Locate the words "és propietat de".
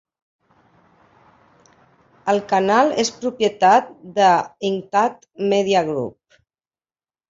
3.05-4.35